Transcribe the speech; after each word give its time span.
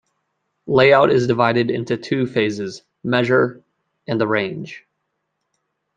Layout 0.65 1.11
is 1.11 1.27
divided 1.27 1.69
into 1.69 1.95
two 1.95 2.25
phases: 2.25 2.81
"Measure"; 3.03 3.61
and 4.07 4.19
"Arrange". 4.19 4.87